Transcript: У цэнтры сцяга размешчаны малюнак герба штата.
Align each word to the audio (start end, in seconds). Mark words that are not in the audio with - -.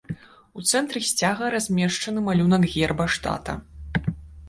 У 0.59 0.63
цэнтры 0.71 1.01
сцяга 1.09 1.51
размешчаны 1.57 2.25
малюнак 2.31 2.69
герба 2.75 3.11
штата. 3.19 3.61